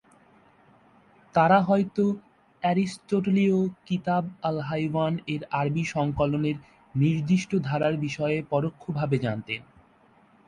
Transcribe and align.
তারা 1.35 1.59
হয়তো 1.61 2.03
অ্যারিস্টোটলীয় 2.63 3.57
"কিতাব-আল-হাইয়াওয়ান"-এর 3.85 5.41
আরবি 5.51 5.83
সংকলনের 5.87 6.57
নির্দিষ্ট 6.95 7.51
ধারার 7.63 7.95
বিষয়ে 7.97 8.37
পরোক্ষভাবে 8.49 9.17
জানতেন। 9.17 9.61